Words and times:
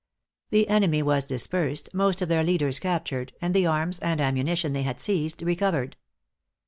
The 0.49 0.67
enemy 0.67 1.03
was 1.03 1.25
dispersed, 1.25 1.89
most 1.93 2.23
of 2.23 2.27
their 2.27 2.43
leaders 2.43 2.79
captured, 2.79 3.33
and 3.39 3.53
the 3.53 3.67
arms 3.67 3.99
and 3.99 4.19
ammunition 4.19 4.73
they 4.73 4.81
had 4.81 4.99
seized 4.99 5.43
recovered. 5.43 5.95